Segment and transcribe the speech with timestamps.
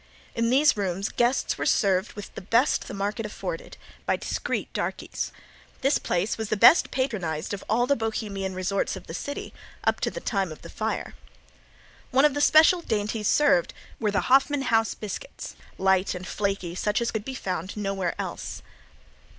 [0.33, 3.77] In these rooms guests were served with the best the market afforded,
[4.07, 5.31] by discreet darkeys.
[5.81, 9.53] This place was the best patronized of all the Bohemian resorts of the city
[9.83, 11.13] up to the time of the fire.
[12.09, 16.99] One of the special dainties served were the Hoffman House biscuits, light and flaky, such
[16.99, 18.63] as could be found nowhere else.